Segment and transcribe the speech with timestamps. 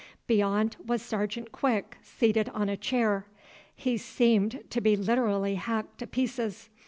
[0.25, 3.27] Beyond was Sergeant Quick, seated on a chair.
[3.75, 6.69] He seemed to be literally hacked to pieces.